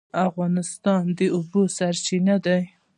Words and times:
افغانستان 0.27 1.03
د 1.17 1.19
اوبو 1.35 1.61
سرچینه 1.77 2.35
ده 2.45 2.57